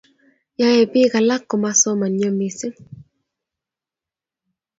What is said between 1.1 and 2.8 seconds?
alak komasomanyo mising